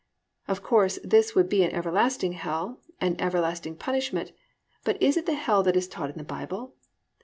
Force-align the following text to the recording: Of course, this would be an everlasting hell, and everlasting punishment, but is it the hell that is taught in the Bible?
Of 0.47 0.63
course, 0.63 0.97
this 1.03 1.35
would 1.35 1.47
be 1.47 1.61
an 1.61 1.69
everlasting 1.75 2.31
hell, 2.31 2.79
and 2.99 3.21
everlasting 3.21 3.75
punishment, 3.75 4.31
but 4.83 4.99
is 4.99 5.15
it 5.15 5.27
the 5.27 5.35
hell 5.35 5.61
that 5.61 5.77
is 5.77 5.87
taught 5.87 6.09
in 6.09 6.17
the 6.17 6.23
Bible? 6.23 6.73